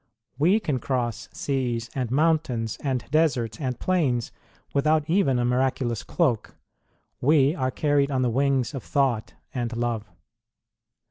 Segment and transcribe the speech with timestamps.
[0.39, 4.31] We can cross seas and mountains and deserts and plains
[4.73, 6.55] with out even a miraculous cloak;
[7.21, 10.09] we are carried on the wings of thought and love.